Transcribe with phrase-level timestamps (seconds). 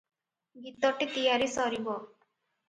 [0.85, 1.99] ଗୀତଟି ତିଆରି ସରିବ।